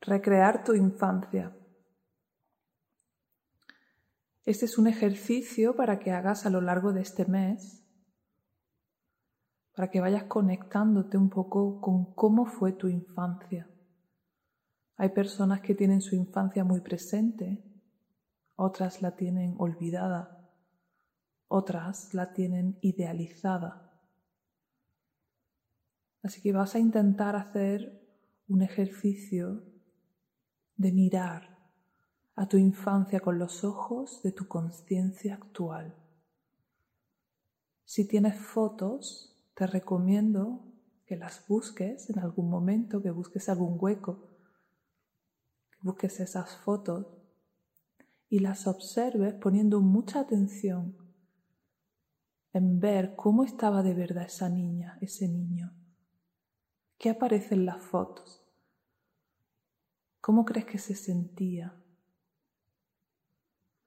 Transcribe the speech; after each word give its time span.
recrear 0.00 0.64
tu 0.64 0.74
infancia. 0.74 1.56
Este 4.44 4.64
es 4.64 4.78
un 4.78 4.86
ejercicio 4.86 5.76
para 5.76 5.98
que 5.98 6.12
hagas 6.12 6.46
a 6.46 6.50
lo 6.50 6.60
largo 6.60 6.92
de 6.92 7.02
este 7.02 7.26
mes, 7.26 7.86
para 9.74 9.90
que 9.90 10.00
vayas 10.00 10.24
conectándote 10.24 11.16
un 11.16 11.30
poco 11.30 11.80
con 11.80 12.14
cómo 12.14 12.46
fue 12.46 12.72
tu 12.72 12.88
infancia. 12.88 13.70
Hay 14.96 15.10
personas 15.10 15.60
que 15.60 15.74
tienen 15.74 16.00
su 16.00 16.16
infancia 16.16 16.64
muy 16.64 16.80
presente, 16.80 17.62
otras 18.56 19.02
la 19.02 19.16
tienen 19.16 19.54
olvidada, 19.58 20.50
otras 21.48 22.12
la 22.12 22.32
tienen 22.32 22.78
idealizada. 22.80 23.90
Así 26.22 26.42
que 26.42 26.52
vas 26.52 26.74
a 26.74 26.78
intentar 26.78 27.36
hacer 27.36 28.06
un 28.48 28.62
ejercicio 28.62 29.69
de 30.80 30.92
mirar 30.92 31.58
a 32.36 32.48
tu 32.48 32.56
infancia 32.56 33.20
con 33.20 33.38
los 33.38 33.64
ojos 33.64 34.22
de 34.22 34.32
tu 34.32 34.48
conciencia 34.48 35.34
actual. 35.34 35.94
Si 37.84 38.08
tienes 38.08 38.40
fotos, 38.40 39.44
te 39.52 39.66
recomiendo 39.66 40.64
que 41.04 41.16
las 41.18 41.46
busques 41.46 42.08
en 42.08 42.18
algún 42.18 42.48
momento, 42.48 43.02
que 43.02 43.10
busques 43.10 43.50
algún 43.50 43.76
hueco, 43.78 44.30
que 45.70 45.78
busques 45.82 46.18
esas 46.18 46.56
fotos 46.56 47.08
y 48.30 48.38
las 48.38 48.66
observes 48.66 49.34
poniendo 49.34 49.82
mucha 49.82 50.20
atención 50.20 50.96
en 52.54 52.80
ver 52.80 53.16
cómo 53.16 53.44
estaba 53.44 53.82
de 53.82 53.92
verdad 53.92 54.24
esa 54.24 54.48
niña, 54.48 54.96
ese 55.02 55.28
niño. 55.28 55.74
¿Qué 56.96 57.10
aparece 57.10 57.54
en 57.54 57.66
las 57.66 57.82
fotos? 57.82 58.49
¿Cómo 60.30 60.44
crees 60.44 60.66
que 60.66 60.78
se 60.78 60.94
sentía? 60.94 61.74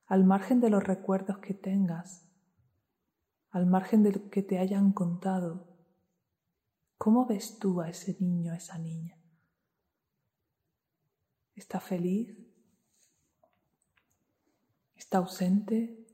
Al 0.07 0.25
margen 0.25 0.59
de 0.59 0.69
los 0.69 0.83
recuerdos 0.83 1.37
que 1.37 1.53
tengas, 1.53 2.27
al 3.51 3.65
margen 3.65 4.03
de 4.03 4.11
lo 4.11 4.29
que 4.29 4.43
te 4.43 4.59
hayan 4.59 4.91
contado, 4.91 5.65
¿cómo 6.97 7.25
ves 7.25 7.59
tú 7.59 7.79
a 7.79 7.87
ese 7.87 8.17
niño, 8.19 8.51
a 8.51 8.57
esa 8.57 8.77
niña? 8.77 9.17
¿Está 11.55 11.79
feliz? 11.79 12.37
¿Está 14.97 15.19
ausente? 15.19 16.05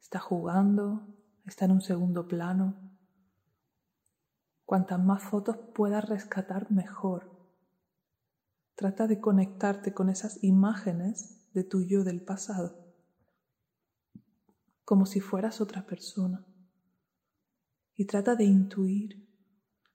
¿Está 0.00 0.18
jugando? 0.18 1.06
¿Está 1.44 1.66
en 1.66 1.72
un 1.72 1.82
segundo 1.82 2.26
plano? 2.26 2.81
Cuantas 4.72 5.04
más 5.04 5.22
fotos 5.22 5.58
puedas 5.74 6.08
rescatar, 6.08 6.72
mejor. 6.72 7.30
Trata 8.74 9.06
de 9.06 9.20
conectarte 9.20 9.92
con 9.92 10.08
esas 10.08 10.42
imágenes 10.42 11.46
de 11.52 11.62
tu 11.62 11.82
yo 11.82 12.04
del 12.04 12.22
pasado, 12.22 12.82
como 14.86 15.04
si 15.04 15.20
fueras 15.20 15.60
otra 15.60 15.84
persona. 15.84 16.46
Y 17.96 18.06
trata 18.06 18.34
de 18.34 18.44
intuir 18.44 19.28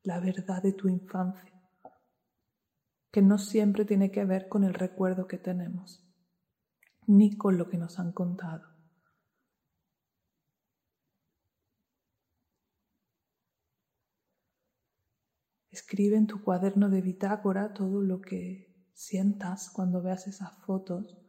la 0.03 0.19
verdad 0.19 0.61
de 0.61 0.73
tu 0.73 0.89
infancia, 0.89 1.59
que 3.09 3.23
no 3.23 3.39
siempre 3.39 3.83
tiene 3.83 4.11
que 4.11 4.25
ver 4.25 4.47
con 4.47 4.63
el 4.63 4.75
recuerdo 4.75 5.25
que 5.25 5.39
tenemos, 5.39 6.07
ni 7.07 7.35
con 7.35 7.57
lo 7.57 7.67
que 7.67 7.79
nos 7.79 7.97
han 7.97 8.11
contado. 8.11 8.76
Escribe 15.77 16.17
en 16.17 16.25
tu 16.25 16.41
cuaderno 16.41 16.89
de 16.89 17.01
bitácora 17.01 17.71
todo 17.71 18.01
lo 18.01 18.19
que 18.19 18.73
sientas 18.93 19.69
cuando 19.69 20.01
veas 20.01 20.25
esas 20.25 20.51
fotos, 20.65 21.19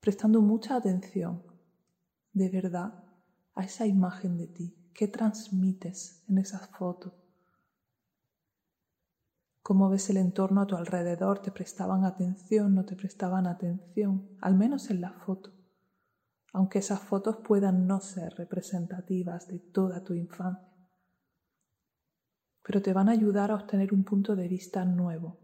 prestando 0.00 0.40
mucha 0.40 0.74
atención, 0.74 1.44
de 2.32 2.48
verdad, 2.48 2.92
a 3.54 3.62
esa 3.62 3.86
imagen 3.86 4.36
de 4.36 4.48
ti. 4.48 4.76
¿Qué 4.92 5.06
transmites 5.06 6.24
en 6.26 6.38
esas 6.38 6.68
fotos? 6.70 7.12
¿Cómo 9.62 9.88
ves 9.88 10.10
el 10.10 10.16
entorno 10.16 10.62
a 10.62 10.66
tu 10.66 10.74
alrededor? 10.74 11.38
¿Te 11.38 11.52
prestaban 11.52 12.04
atención? 12.04 12.74
¿No 12.74 12.84
te 12.84 12.96
prestaban 12.96 13.46
atención? 13.46 14.28
Al 14.40 14.56
menos 14.56 14.90
en 14.90 15.02
la 15.02 15.12
foto. 15.12 15.52
Aunque 16.52 16.80
esas 16.80 16.98
fotos 16.98 17.36
puedan 17.44 17.86
no 17.86 18.00
ser 18.00 18.34
representativas 18.34 19.46
de 19.46 19.60
toda 19.60 20.02
tu 20.02 20.14
infancia 20.14 20.73
pero 22.64 22.80
te 22.80 22.94
van 22.94 23.08
a 23.10 23.12
ayudar 23.12 23.50
a 23.50 23.56
obtener 23.56 23.92
un 23.92 24.04
punto 24.04 24.34
de 24.34 24.48
vista 24.48 24.84
nuevo. 24.84 25.38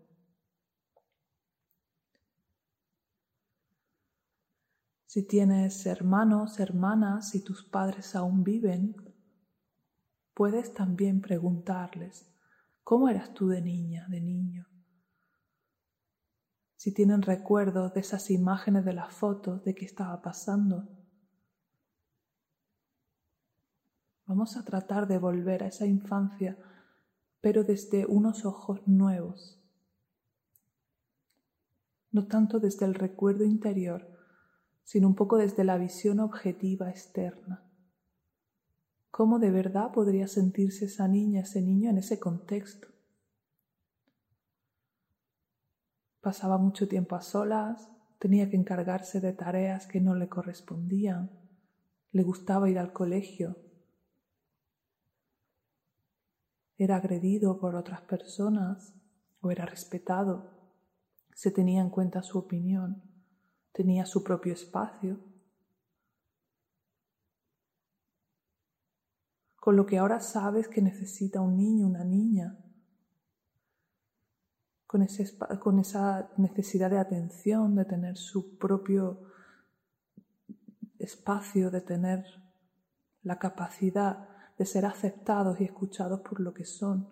Si 5.05 5.27
tienes 5.27 5.85
hermanos, 5.87 6.61
hermanas 6.61 7.35
y 7.35 7.45
tus 7.45 7.65
padres 7.65 8.15
aún 8.15 8.43
viven, 8.43 8.97
puedes 10.33 10.73
también 10.73 11.21
preguntarles, 11.21 12.33
¿cómo 12.83 13.09
eras 13.09 13.35
tú 13.35 13.49
de 13.49 13.61
niña, 13.61 14.07
de 14.09 14.21
niño? 14.21 14.67
Si 16.77 16.95
tienen 16.95 17.21
recuerdos 17.21 17.93
de 17.93 18.01
esas 18.01 18.31
imágenes 18.31 18.87
de 18.87 18.95
las 18.95 19.13
fotos, 19.13 19.63
de 19.65 19.75
qué 19.75 19.85
estaba 19.85 20.23
pasando. 20.23 20.89
Vamos 24.25 24.57
a 24.57 24.65
tratar 24.65 25.07
de 25.07 25.19
volver 25.19 25.65
a 25.65 25.67
esa 25.67 25.85
infancia 25.85 26.57
pero 27.41 27.65
desde 27.65 28.07
unos 28.07 28.45
ojos 28.45 28.87
nuevos, 28.87 29.61
no 32.13 32.27
tanto 32.27 32.59
desde 32.61 32.87
el 32.87 32.95
recuerdo 32.95 33.45
interior, 33.45 34.07
sino 34.85 35.07
un 35.07 35.15
poco 35.15 35.37
desde 35.37 35.65
la 35.65 35.79
visión 35.79 36.21
objetiva 36.21 36.91
externa. 36.91 37.65
¿Cómo 39.11 39.39
de 39.39 39.51
verdad 39.51 39.93
podría 39.93 40.29
sentirse 40.29 40.87
esa 40.87 41.07
niña, 41.09 41.43
ese 41.43 41.63
niño 41.63 41.91
en 41.91 41.99
ese 41.99 42.19
contexto? 42.19 42.89
Pasaba 46.21 46.59
mucho 46.59 46.89
tiempo 46.89 47.17
a 47.17 47.23
solas, 47.23 47.91
tenía 48.19 48.51
que 48.51 48.57
encargarse 48.57 49.21
de 49.21 49.33
tareas 49.33 49.87
que 49.87 50.01
no 50.01 50.15
le 50.15 50.29
correspondían, 50.29 51.31
le 52.13 52.23
gustaba 52.23 52.69
ir 52.69 52.79
al 52.79 52.93
colegio, 52.93 53.57
era 56.83 56.97
agredido 56.97 57.61
por 57.61 57.75
otras 57.75 58.01
personas 58.01 58.95
o 59.43 59.51
era 59.51 59.67
respetado, 59.67 60.51
se 61.35 61.51
tenía 61.51 61.83
en 61.83 61.91
cuenta 61.91 62.23
su 62.23 62.39
opinión, 62.39 63.03
tenía 63.71 64.07
su 64.07 64.25
propio 64.25 64.55
espacio. 64.55 65.21
Con 69.57 69.77
lo 69.77 69.85
que 69.85 69.99
ahora 69.99 70.21
sabes 70.21 70.69
que 70.69 70.81
necesita 70.81 71.43
un 71.43 71.59
niño, 71.59 71.87
una 71.87 72.03
niña, 72.03 72.59
con, 74.87 75.07
con 75.61 75.81
esa 75.81 76.31
necesidad 76.39 76.89
de 76.89 76.99
atención, 76.99 77.75
de 77.75 77.85
tener 77.85 78.17
su 78.17 78.57
propio 78.57 79.21
espacio, 80.99 81.71
de 81.71 81.83
tener 81.83 82.25
la 83.23 83.39
capacidad 83.39 84.40
de 84.61 84.67
ser 84.67 84.85
aceptados 84.85 85.59
y 85.59 85.65
escuchados 85.65 86.21
por 86.21 86.39
lo 86.39 86.53
que 86.53 86.67
son. 86.67 87.09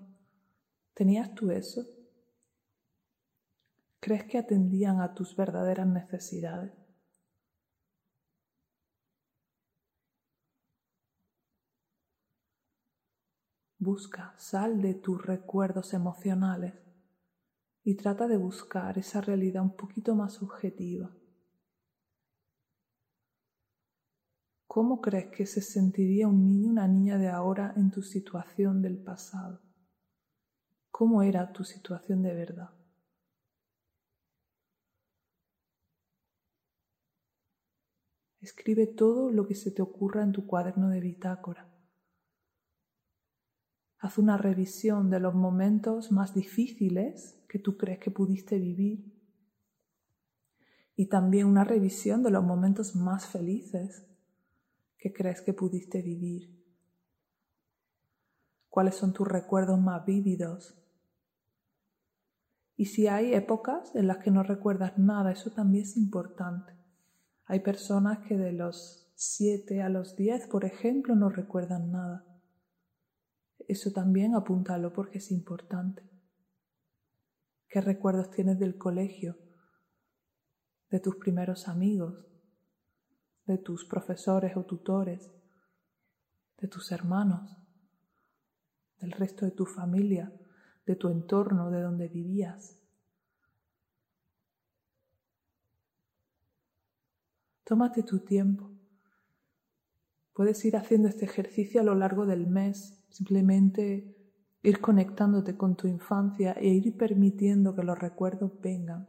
¿Tenías 0.92 1.34
tú 1.34 1.50
eso? 1.50 1.82
¿Crees 4.00 4.24
que 4.24 4.36
atendían 4.36 5.00
a 5.00 5.14
tus 5.14 5.34
verdaderas 5.34 5.86
necesidades? 5.86 6.74
Busca, 13.78 14.34
sal 14.36 14.82
de 14.82 14.92
tus 14.92 15.24
recuerdos 15.24 15.94
emocionales 15.94 16.74
y 17.82 17.94
trata 17.94 18.28
de 18.28 18.36
buscar 18.36 18.98
esa 18.98 19.22
realidad 19.22 19.62
un 19.62 19.74
poquito 19.74 20.14
más 20.14 20.42
objetiva. 20.42 21.16
¿Cómo 24.68 25.00
crees 25.00 25.28
que 25.34 25.46
se 25.46 25.62
sentiría 25.62 26.28
un 26.28 26.44
niño, 26.44 26.68
una 26.68 26.86
niña 26.86 27.16
de 27.16 27.28
ahora 27.28 27.72
en 27.74 27.90
tu 27.90 28.02
situación 28.02 28.82
del 28.82 28.98
pasado? 28.98 29.62
¿Cómo 30.90 31.22
era 31.22 31.50
tu 31.54 31.64
situación 31.64 32.22
de 32.22 32.34
verdad? 32.34 32.68
Escribe 38.42 38.86
todo 38.86 39.32
lo 39.32 39.46
que 39.46 39.54
se 39.54 39.70
te 39.70 39.80
ocurra 39.80 40.22
en 40.22 40.32
tu 40.32 40.46
cuaderno 40.46 40.90
de 40.90 41.00
bitácora. 41.00 41.66
Haz 44.00 44.18
una 44.18 44.36
revisión 44.36 45.08
de 45.08 45.18
los 45.18 45.34
momentos 45.34 46.12
más 46.12 46.34
difíciles 46.34 47.42
que 47.48 47.58
tú 47.58 47.78
crees 47.78 48.00
que 48.00 48.10
pudiste 48.10 48.58
vivir 48.58 49.18
y 50.94 51.06
también 51.06 51.46
una 51.46 51.64
revisión 51.64 52.22
de 52.22 52.30
los 52.30 52.44
momentos 52.44 52.94
más 52.94 53.26
felices 53.26 54.07
que 54.98 55.12
crees 55.12 55.40
que 55.40 55.54
pudiste 55.54 56.02
vivir? 56.02 56.58
¿Cuáles 58.68 58.96
son 58.96 59.12
tus 59.12 59.26
recuerdos 59.26 59.80
más 59.80 60.04
vívidos? 60.04 60.74
Y 62.76 62.86
si 62.86 63.08
hay 63.08 63.34
épocas 63.34 63.94
en 63.96 64.06
las 64.06 64.18
que 64.18 64.30
no 64.30 64.42
recuerdas 64.42 64.98
nada, 64.98 65.32
eso 65.32 65.50
también 65.50 65.84
es 65.84 65.96
importante. 65.96 66.72
Hay 67.46 67.60
personas 67.60 68.18
que 68.26 68.36
de 68.36 68.52
los 68.52 69.10
7 69.14 69.82
a 69.82 69.88
los 69.88 70.14
10, 70.16 70.46
por 70.46 70.64
ejemplo, 70.64 71.16
no 71.16 71.28
recuerdan 71.28 71.90
nada. 71.90 72.24
Eso 73.66 73.92
también 73.92 74.34
apúntalo 74.34 74.92
porque 74.92 75.18
es 75.18 75.32
importante. 75.32 76.08
¿Qué 77.68 77.80
recuerdos 77.80 78.30
tienes 78.30 78.58
del 78.58 78.78
colegio? 78.78 79.36
De 80.90 81.00
tus 81.00 81.16
primeros 81.16 81.68
amigos, 81.68 82.26
de 83.48 83.58
tus 83.58 83.84
profesores 83.84 84.56
o 84.56 84.64
tutores, 84.64 85.30
de 86.58 86.68
tus 86.68 86.92
hermanos, 86.92 87.56
del 89.00 89.12
resto 89.12 89.46
de 89.46 89.52
tu 89.52 89.64
familia, 89.64 90.32
de 90.86 90.96
tu 90.96 91.08
entorno, 91.08 91.70
de 91.70 91.80
donde 91.80 92.08
vivías. 92.08 92.78
Tómate 97.64 98.02
tu 98.02 98.20
tiempo. 98.20 98.70
Puedes 100.32 100.64
ir 100.64 100.76
haciendo 100.76 101.08
este 101.08 101.24
ejercicio 101.24 101.80
a 101.80 101.84
lo 101.84 101.94
largo 101.94 102.26
del 102.26 102.46
mes, 102.46 103.04
simplemente 103.10 104.14
ir 104.62 104.80
conectándote 104.80 105.56
con 105.56 105.76
tu 105.76 105.86
infancia 105.88 106.52
e 106.52 106.68
ir 106.68 106.96
permitiendo 106.96 107.74
que 107.74 107.82
los 107.82 107.98
recuerdos 107.98 108.60
vengan. 108.60 109.06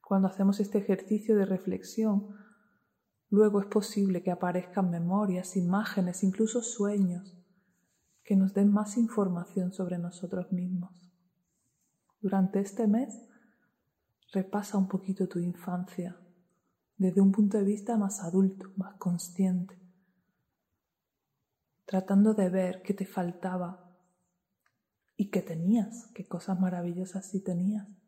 Cuando 0.00 0.28
hacemos 0.28 0.60
este 0.60 0.78
ejercicio 0.78 1.36
de 1.36 1.46
reflexión, 1.46 2.28
luego 3.30 3.60
es 3.60 3.66
posible 3.66 4.22
que 4.22 4.30
aparezcan 4.30 4.90
memorias, 4.90 5.56
imágenes, 5.56 6.22
incluso 6.22 6.62
sueños 6.62 7.36
que 8.24 8.36
nos 8.36 8.52
den 8.52 8.72
más 8.72 8.96
información 8.96 9.72
sobre 9.72 9.98
nosotros 9.98 10.52
mismos. 10.52 10.90
Durante 12.20 12.60
este 12.60 12.86
mes, 12.86 13.28
repasa 14.32 14.78
un 14.78 14.88
poquito 14.88 15.28
tu 15.28 15.38
infancia 15.38 16.16
desde 16.96 17.20
un 17.20 17.32
punto 17.32 17.56
de 17.56 17.64
vista 17.64 17.96
más 17.96 18.22
adulto, 18.22 18.70
más 18.76 18.96
consciente, 18.96 19.80
tratando 21.86 22.34
de 22.34 22.50
ver 22.50 22.82
qué 22.82 22.92
te 22.92 23.06
faltaba 23.06 23.96
y 25.16 25.30
qué 25.30 25.40
tenías, 25.40 26.08
qué 26.14 26.28
cosas 26.28 26.60
maravillosas 26.60 27.26
sí 27.26 27.40
tenías. 27.42 27.99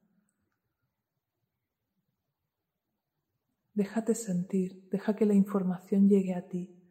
Déjate 3.75 4.15
sentir, 4.15 4.89
deja 4.91 5.17
que 5.17 5.27
la 5.27 5.35
información 5.35 6.09
llegue 6.09 6.35
a 6.35 6.49
ti 6.49 6.83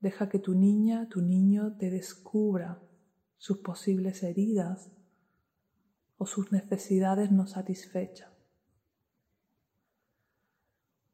Deja 0.00 0.28
que 0.28 0.38
tu 0.38 0.54
niña, 0.54 1.08
tu 1.08 1.22
niño 1.22 1.76
te 1.78 1.90
descubra 1.90 2.82
sus 3.38 3.58
posibles 3.58 4.22
heridas 4.22 4.92
o 6.18 6.26
sus 6.26 6.52
necesidades 6.52 7.32
no 7.32 7.46
satisfechas. 7.46 8.30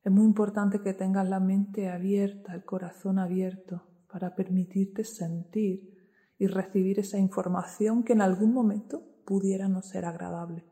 Es 0.05 0.11
muy 0.11 0.25
importante 0.25 0.81
que 0.81 0.95
tengas 0.95 1.29
la 1.29 1.39
mente 1.39 1.89
abierta, 1.89 2.55
el 2.55 2.65
corazón 2.65 3.19
abierto, 3.19 3.87
para 4.11 4.35
permitirte 4.35 5.05
sentir 5.05 5.97
y 6.39 6.49
recibir 6.49 6.99
esa 6.99 7.19
información 7.19 8.03
que 8.03 8.13
en 8.13 8.21
algún 8.21 8.53
momento 8.53 9.03
pudiera 9.25 9.69
no 9.69 9.81
ser 9.81 10.05
agradable. 10.05 10.65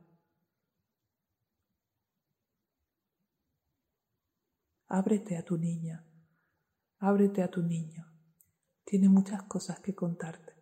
Ábrete 4.92 5.36
a 5.38 5.44
tu 5.44 5.56
niña, 5.56 6.04
ábrete 6.98 7.42
a 7.42 7.48
tu 7.48 7.62
niño 7.62 8.10
tiene 8.90 9.08
muchas 9.08 9.44
cosas 9.44 9.78
que 9.78 9.94
contarte. 9.94 10.59